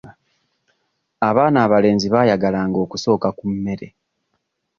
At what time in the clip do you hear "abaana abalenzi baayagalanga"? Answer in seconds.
1.29-2.77